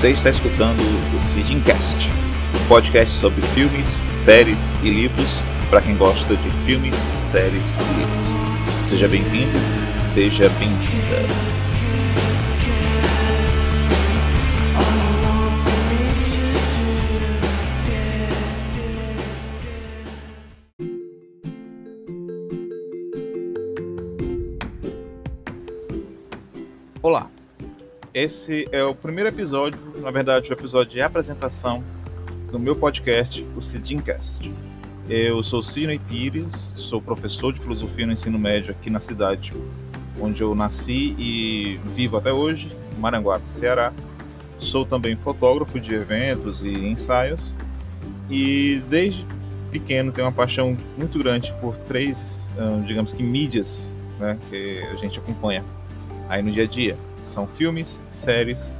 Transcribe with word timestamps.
Você 0.00 0.12
está 0.12 0.30
escutando 0.30 0.80
o 1.14 1.20
Sidincast, 1.20 2.08
um 2.08 2.68
podcast 2.68 3.12
sobre 3.12 3.42
filmes, 3.48 4.02
séries 4.10 4.74
e 4.82 4.88
livros 4.88 5.42
para 5.68 5.82
quem 5.82 5.94
gosta 5.94 6.34
de 6.38 6.50
filmes, 6.64 6.96
séries 7.20 7.76
e 7.76 7.98
livros. 7.98 8.88
Seja 8.88 9.06
bem-vindo, 9.06 9.58
seja 10.10 10.48
bem-vinda. 10.58 11.16
Olá, 27.02 27.30
esse 28.12 28.68
é 28.72 28.82
o 28.84 28.94
primeiro 28.94 29.28
episódio, 29.28 29.78
na 30.00 30.10
verdade, 30.10 30.50
o 30.50 30.52
episódio 30.52 30.92
de 30.92 31.00
apresentação 31.00 31.82
do 32.50 32.58
meu 32.58 32.74
podcast, 32.74 33.46
o 33.56 33.62
Cidincast. 33.62 34.52
Eu 35.08 35.42
sou 35.42 35.62
Cino 35.62 35.98
Pires, 36.00 36.72
sou 36.76 37.00
professor 37.00 37.52
de 37.52 37.60
filosofia 37.60 38.06
no 38.06 38.12
ensino 38.12 38.38
médio 38.38 38.72
aqui 38.72 38.90
na 38.90 39.00
cidade 39.00 39.52
onde 40.20 40.42
eu 40.42 40.54
nasci 40.54 41.14
e 41.18 41.80
vivo 41.94 42.16
até 42.16 42.32
hoje, 42.32 42.70
Maranguape, 42.98 43.48
Ceará. 43.48 43.92
Sou 44.58 44.84
também 44.84 45.16
fotógrafo 45.16 45.80
de 45.80 45.94
eventos 45.94 46.64
e 46.64 46.70
ensaios 46.70 47.54
e 48.28 48.82
desde 48.90 49.24
pequeno 49.70 50.12
tenho 50.12 50.26
uma 50.26 50.32
paixão 50.32 50.76
muito 50.98 51.18
grande 51.18 51.52
por 51.60 51.76
três, 51.76 52.52
digamos 52.86 53.12
que 53.12 53.22
mídias, 53.22 53.94
né, 54.18 54.36
que 54.50 54.80
a 54.92 54.96
gente 54.96 55.18
acompanha 55.18 55.64
aí 56.28 56.42
no 56.42 56.50
dia 56.50 56.64
a 56.64 56.66
dia. 56.66 56.96
São 57.24 57.46
filmes, 57.46 58.02
séries 58.10 58.76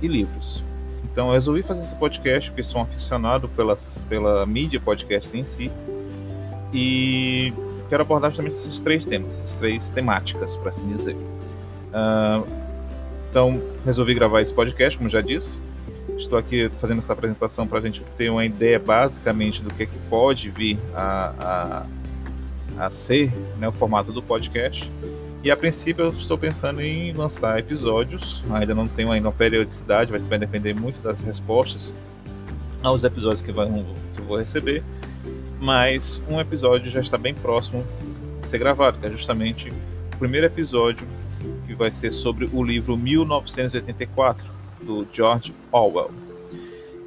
e 0.00 0.08
livros. 0.08 0.62
Então 1.04 1.28
eu 1.28 1.34
resolvi 1.34 1.62
fazer 1.62 1.82
esse 1.82 1.94
podcast 1.94 2.50
porque 2.50 2.64
sou 2.64 2.80
um 2.80 2.84
aficionado 2.84 3.48
pelas, 3.48 4.04
pela 4.08 4.46
mídia 4.46 4.80
podcast 4.80 5.36
em 5.36 5.44
si. 5.44 5.70
E 6.72 7.52
quero 7.88 8.02
abordar 8.02 8.30
justamente 8.30 8.54
esses 8.54 8.80
três 8.80 9.04
temas, 9.04 9.38
essas 9.38 9.54
três 9.54 9.90
temáticas, 9.90 10.56
para 10.56 10.70
assim 10.70 10.90
dizer. 10.94 11.14
Uh, 11.14 12.46
então 13.28 13.62
resolvi 13.84 14.14
gravar 14.14 14.40
esse 14.40 14.52
podcast, 14.52 14.96
como 14.96 15.10
já 15.10 15.20
disse. 15.20 15.60
Estou 16.16 16.38
aqui 16.38 16.70
fazendo 16.80 16.98
essa 16.98 17.12
apresentação 17.12 17.66
para 17.66 17.78
a 17.78 17.82
gente 17.82 18.02
ter 18.16 18.30
uma 18.30 18.44
ideia 18.44 18.78
basicamente 18.78 19.62
do 19.62 19.72
que, 19.72 19.82
é 19.82 19.86
que 19.86 19.98
pode 20.08 20.48
vir 20.50 20.78
a, 20.94 21.86
a, 22.78 22.86
a 22.86 22.90
ser 22.90 23.30
né, 23.58 23.68
o 23.68 23.72
formato 23.72 24.12
do 24.12 24.22
podcast. 24.22 24.90
E 25.42 25.50
a 25.50 25.56
princípio 25.56 26.04
eu 26.04 26.10
estou 26.10 26.38
pensando 26.38 26.80
em 26.80 27.12
lançar 27.12 27.58
episódios, 27.58 28.44
ainda 28.48 28.74
não 28.76 28.86
tenho 28.86 29.10
ainda 29.10 29.26
uma 29.26 29.34
periodicidade, 29.34 30.12
mas 30.12 30.28
vai 30.28 30.38
depender 30.38 30.72
muito 30.72 31.02
das 31.02 31.20
respostas 31.20 31.92
aos 32.80 33.02
episódios 33.02 33.42
que, 33.42 33.52
que 33.52 33.58
eu 33.58 34.24
vou 34.24 34.38
receber. 34.38 34.84
Mas 35.60 36.22
um 36.28 36.40
episódio 36.40 36.90
já 36.90 37.00
está 37.00 37.18
bem 37.18 37.34
próximo 37.34 37.84
de 38.40 38.46
ser 38.46 38.58
gravado, 38.58 38.98
que 38.98 39.06
é 39.06 39.10
justamente 39.10 39.72
o 40.14 40.16
primeiro 40.16 40.46
episódio 40.46 41.06
que 41.66 41.74
vai 41.74 41.90
ser 41.90 42.12
sobre 42.12 42.48
o 42.52 42.62
livro 42.62 42.96
1984 42.96 44.46
do 44.80 45.06
George 45.12 45.52
Orwell. 45.72 46.12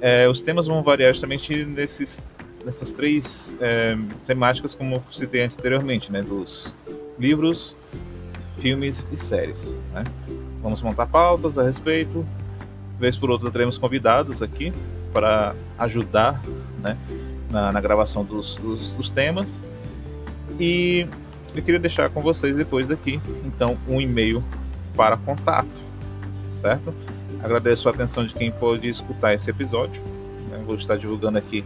É, 0.00 0.28
os 0.28 0.42
temas 0.42 0.66
vão 0.66 0.82
variar 0.82 1.12
justamente 1.12 1.64
nesses, 1.64 2.26
nessas 2.64 2.92
três 2.92 3.54
é, 3.60 3.96
temáticas, 4.26 4.74
como 4.74 5.04
citei 5.12 5.42
anteriormente, 5.42 6.10
né, 6.10 6.20
dos 6.20 6.74
livros, 7.18 7.76
filmes 8.64 9.06
e 9.12 9.16
séries. 9.18 9.76
Né? 9.92 10.04
Vamos 10.62 10.80
montar 10.80 11.04
pautas 11.04 11.58
a 11.58 11.62
respeito. 11.62 12.24
Vez 12.98 13.14
por 13.14 13.28
outra 13.28 13.50
teremos 13.50 13.76
convidados 13.76 14.40
aqui 14.40 14.72
para 15.12 15.54
ajudar 15.78 16.42
né, 16.80 16.96
na, 17.50 17.70
na 17.70 17.80
gravação 17.82 18.24
dos, 18.24 18.56
dos, 18.56 18.94
dos 18.94 19.10
temas. 19.10 19.62
E 20.58 21.06
eu 21.54 21.62
queria 21.62 21.78
deixar 21.78 22.08
com 22.08 22.22
vocês 22.22 22.56
depois 22.56 22.86
daqui, 22.86 23.20
então, 23.44 23.76
um 23.86 24.00
e-mail 24.00 24.42
para 24.96 25.18
contato, 25.18 25.68
certo? 26.50 26.94
Agradeço 27.42 27.86
a 27.90 27.92
atenção 27.92 28.24
de 28.24 28.32
quem 28.32 28.50
pôde 28.50 28.88
escutar 28.88 29.34
esse 29.34 29.50
episódio. 29.50 30.00
Né? 30.48 30.62
Vou 30.64 30.76
estar 30.76 30.96
divulgando 30.96 31.36
aqui 31.36 31.62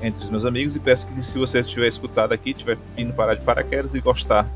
entre 0.00 0.22
os 0.22 0.30
meus 0.30 0.44
amigos 0.44 0.76
e 0.76 0.78
peço 0.78 1.08
que 1.08 1.14
se 1.14 1.38
você 1.38 1.58
estiver 1.58 1.88
escutado 1.88 2.32
aqui, 2.32 2.50
estiver 2.50 2.78
vindo 2.94 3.12
parar 3.14 3.34
de 3.34 3.42
paraquedas 3.42 3.96
e 3.96 4.00
gostar 4.00 4.48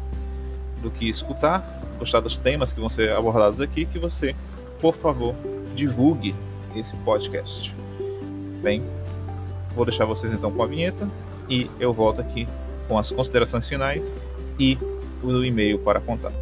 do 0.80 0.90
que 0.90 1.08
escutar, 1.08 1.79
gostar 2.00 2.20
dos 2.20 2.38
temas 2.38 2.72
que 2.72 2.80
vão 2.80 2.88
ser 2.88 3.12
abordados 3.12 3.60
aqui, 3.60 3.84
que 3.84 3.98
você, 3.98 4.34
por 4.80 4.96
favor, 4.96 5.34
divulgue 5.76 6.34
esse 6.74 6.96
podcast. 6.96 7.74
Bem, 8.62 8.82
vou 9.76 9.84
deixar 9.84 10.06
vocês 10.06 10.32
então 10.32 10.50
com 10.50 10.62
a 10.62 10.66
vinheta 10.66 11.08
e 11.48 11.70
eu 11.78 11.92
volto 11.92 12.20
aqui 12.20 12.48
com 12.88 12.98
as 12.98 13.10
considerações 13.10 13.68
finais 13.68 14.14
e 14.58 14.76
o 15.22 15.44
e-mail 15.44 15.78
para 15.78 16.00
contar. 16.00 16.32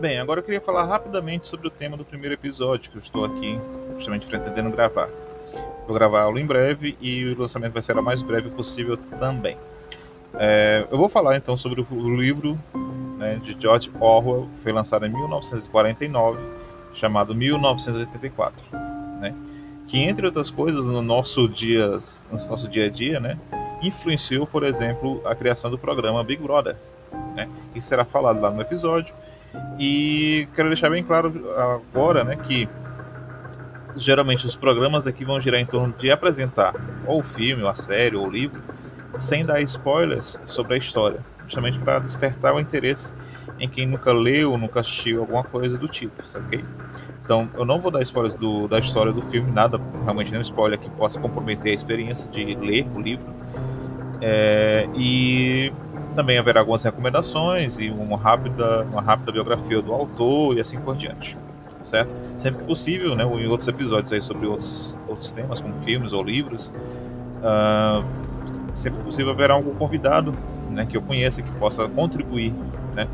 Bem, 0.00 0.20
agora 0.20 0.38
eu 0.38 0.44
queria 0.44 0.60
falar 0.60 0.84
rapidamente 0.84 1.48
sobre 1.48 1.66
o 1.66 1.70
tema 1.70 1.96
do 1.96 2.04
primeiro 2.04 2.32
episódio 2.32 2.88
que 2.88 2.96
eu 2.96 3.02
estou 3.02 3.24
aqui 3.24 3.58
justamente 3.96 4.26
pretendendo 4.26 4.70
gravar. 4.70 5.08
Vou 5.88 5.94
gravá-lo 5.94 6.38
em 6.38 6.46
breve 6.46 6.96
e 7.00 7.24
o 7.24 7.36
lançamento 7.36 7.72
vai 7.72 7.82
ser 7.82 7.98
o 7.98 8.02
mais 8.02 8.22
breve 8.22 8.48
possível 8.48 8.96
também. 9.18 9.56
É, 10.34 10.86
eu 10.88 10.96
vou 10.96 11.08
falar 11.08 11.36
então 11.36 11.56
sobre 11.56 11.84
o 11.90 12.16
livro 12.16 12.56
né, 13.18 13.40
de 13.42 13.60
George 13.60 13.90
Orwell, 13.98 14.48
que 14.56 14.62
foi 14.62 14.72
lançado 14.72 15.04
em 15.04 15.08
1949, 15.08 16.38
chamado 16.94 17.34
1984, 17.34 18.64
né, 19.20 19.34
que 19.88 19.98
entre 19.98 20.26
outras 20.26 20.48
coisas 20.48 20.86
no 20.86 21.02
nosso 21.02 21.48
dia, 21.48 21.88
no 22.30 22.34
nosso 22.34 22.68
dia 22.68 22.86
a 22.86 22.88
dia, 22.88 23.18
né, 23.18 23.36
influenciou, 23.82 24.46
por 24.46 24.62
exemplo, 24.62 25.20
a 25.24 25.34
criação 25.34 25.72
do 25.72 25.78
programa 25.78 26.22
Big 26.22 26.40
Brother, 26.40 26.76
né, 27.34 27.48
que 27.72 27.80
será 27.80 28.04
falado 28.04 28.40
lá 28.40 28.48
no 28.48 28.60
episódio 28.60 29.12
e 29.78 30.48
quero 30.54 30.68
deixar 30.68 30.90
bem 30.90 31.02
claro 31.02 31.32
agora, 31.56 32.24
né, 32.24 32.36
que 32.36 32.68
geralmente 33.96 34.46
os 34.46 34.56
programas 34.56 35.06
aqui 35.06 35.24
vão 35.24 35.40
girar 35.40 35.60
em 35.60 35.66
torno 35.66 35.94
de 35.98 36.10
apresentar 36.10 36.74
ou 37.06 37.20
o 37.20 37.22
filme, 37.22 37.62
ou 37.62 37.68
a 37.68 37.74
série, 37.74 38.16
ou 38.16 38.26
o 38.26 38.30
livro, 38.30 38.60
sem 39.18 39.44
dar 39.44 39.60
spoilers 39.62 40.40
sobre 40.46 40.74
a 40.74 40.76
história, 40.76 41.20
justamente 41.46 41.78
para 41.78 41.98
despertar 41.98 42.54
o 42.54 42.60
interesse 42.60 43.14
em 43.58 43.68
quem 43.68 43.86
nunca 43.86 44.12
leu, 44.12 44.56
nunca 44.56 44.80
assistiu 44.80 45.20
alguma 45.20 45.42
coisa 45.42 45.76
do 45.76 45.88
tipo, 45.88 46.22
ok? 46.34 46.64
Então, 47.24 47.48
eu 47.54 47.64
não 47.64 47.78
vou 47.78 47.90
dar 47.90 48.00
spoilers 48.02 48.36
do, 48.36 48.66
da 48.68 48.78
história 48.78 49.12
do 49.12 49.20
filme, 49.22 49.50
nada, 49.50 49.78
realmente 50.02 50.30
nenhum 50.30 50.42
spoiler 50.42 50.78
que 50.78 50.88
possa 50.90 51.20
comprometer 51.20 51.72
a 51.72 51.74
experiência 51.74 52.30
de 52.30 52.54
ler 52.54 52.86
o 52.94 53.00
livro. 53.00 53.26
É, 54.20 54.88
e 54.96 55.70
também 56.18 56.36
haverá 56.36 56.58
algumas 56.58 56.82
recomendações 56.82 57.78
e 57.78 57.90
uma 57.90 58.16
rápida, 58.16 58.82
uma 58.90 59.00
rápida 59.00 59.30
biografia 59.30 59.80
do 59.80 59.92
autor 59.92 60.56
e 60.56 60.60
assim 60.60 60.80
por 60.80 60.96
diante. 60.96 61.38
Certo? 61.80 62.10
Sempre 62.36 62.62
que 62.62 62.66
possível, 62.66 63.14
né, 63.14 63.22
em 63.22 63.46
outros 63.46 63.68
episódios 63.68 64.12
aí 64.12 64.20
sobre 64.20 64.48
outros, 64.48 64.98
outros 65.06 65.30
temas, 65.30 65.60
como 65.60 65.72
filmes 65.84 66.12
ou 66.12 66.20
livros, 66.24 66.72
uh, 67.38 68.04
sempre 68.76 68.98
que 68.98 69.04
possível 69.04 69.30
haverá 69.30 69.54
algum 69.54 69.72
convidado 69.76 70.34
né, 70.72 70.86
que 70.86 70.96
eu 70.96 71.02
conheça 71.02 71.40
que 71.40 71.50
possa 71.52 71.88
contribuir 71.88 72.52
né, 72.96 73.06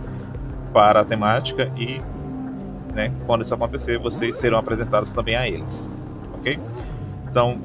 para 0.72 1.00
a 1.00 1.04
temática 1.04 1.70
e 1.76 2.00
né, 2.94 3.12
quando 3.26 3.42
isso 3.42 3.52
acontecer, 3.52 3.98
vocês 3.98 4.34
serão 4.34 4.56
apresentados 4.56 5.12
também 5.12 5.36
a 5.36 5.46
eles. 5.46 5.86
Ok? 6.38 6.58
Então, 7.30 7.58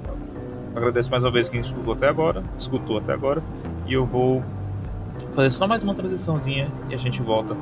agradeço 0.75 1.09
mais 1.09 1.23
uma 1.23 1.31
vez 1.31 1.47
quem 1.47 1.61
escutou 1.61 1.93
até 1.93 2.09
agora, 2.09 2.43
escutou 2.57 2.97
até 2.97 3.13
agora, 3.13 3.41
e 3.87 3.93
eu 3.93 4.05
vou 4.05 4.43
fazer 5.35 5.51
só 5.51 5.67
mais 5.67 5.83
uma 5.83 5.95
transiçãozinha 5.95 6.69
e 6.89 6.93
a 6.93 6.97
gente 6.97 7.21
volta 7.21 7.55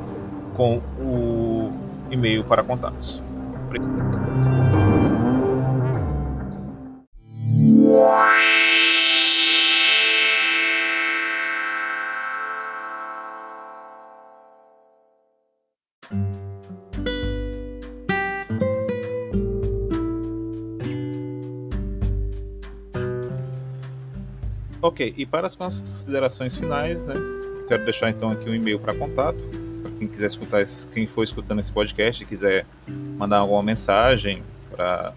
com 0.56 0.78
o 1.00 1.72
e-mail 2.10 2.44
para 2.44 2.64
contatos. 2.64 3.22
Ok, 24.82 25.14
e 25.18 25.26
para 25.26 25.48
as 25.48 25.54
considerações 25.54 26.56
finais, 26.56 27.06
né? 27.06 27.16
Quero 27.68 27.84
deixar 27.84 28.10
então 28.10 28.32
aqui 28.32 28.50
um 28.50 28.56
e-mail 28.56 28.80
para 28.80 28.94
contato, 28.94 29.38
para 29.82 29.92
quem 29.92 30.08
quiser 30.08 30.28
escutar, 30.28 30.66
quem 30.94 31.06
for 31.06 31.24
escutando 31.24 31.60
esse 31.60 31.70
podcast 31.72 32.24
e 32.24 32.26
quiser 32.26 32.66
mandar 33.18 33.40
alguma 33.40 33.62
mensagem 33.62 34.42
para 34.72 35.14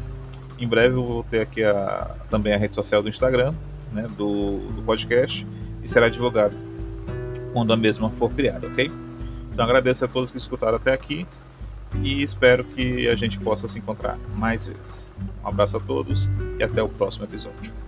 Em 0.58 0.66
breve 0.66 0.94
eu 0.94 1.04
vou 1.04 1.24
ter 1.24 1.40
aqui 1.40 1.64
a, 1.64 2.14
também 2.30 2.54
a 2.54 2.56
rede 2.56 2.74
social 2.74 3.02
do 3.02 3.08
Instagram, 3.08 3.52
né, 3.92 4.06
do, 4.16 4.58
do 4.70 4.82
podcast, 4.82 5.46
e 5.82 5.88
será 5.88 6.08
divulgado 6.08 6.56
quando 7.52 7.72
a 7.72 7.76
mesma 7.76 8.10
for 8.10 8.30
criada, 8.30 8.66
ok? 8.66 8.90
Então 9.52 9.64
agradeço 9.64 10.04
a 10.04 10.08
todos 10.08 10.30
que 10.30 10.38
escutaram 10.38 10.76
até 10.76 10.92
aqui 10.92 11.26
e 12.02 12.22
espero 12.22 12.64
que 12.64 13.08
a 13.08 13.14
gente 13.14 13.38
possa 13.38 13.68
se 13.68 13.78
encontrar 13.78 14.18
mais 14.36 14.66
vezes. 14.66 15.10
Um 15.44 15.48
abraço 15.48 15.76
a 15.76 15.80
todos 15.80 16.28
e 16.58 16.62
até 16.62 16.82
o 16.82 16.88
próximo 16.88 17.24
episódio. 17.24 17.83